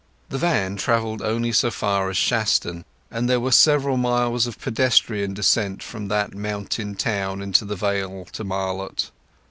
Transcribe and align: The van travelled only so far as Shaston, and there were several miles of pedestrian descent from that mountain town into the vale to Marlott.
The 0.29 0.39
van 0.39 0.77
travelled 0.77 1.21
only 1.21 1.51
so 1.51 1.69
far 1.69 2.09
as 2.09 2.17
Shaston, 2.17 2.85
and 3.11 3.29
there 3.29 3.39
were 3.39 3.51
several 3.51 3.97
miles 3.97 4.47
of 4.47 4.59
pedestrian 4.59 5.35
descent 5.35 5.83
from 5.83 6.07
that 6.07 6.33
mountain 6.33 6.95
town 6.95 7.39
into 7.39 7.65
the 7.65 7.75
vale 7.75 8.25
to 8.33 8.43
Marlott. 8.43 9.11